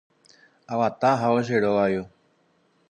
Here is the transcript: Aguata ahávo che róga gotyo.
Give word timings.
Aguata 0.71 1.07
ahávo 1.11 1.39
che 1.47 1.55
róga 1.63 1.81
gotyo. 1.83 2.03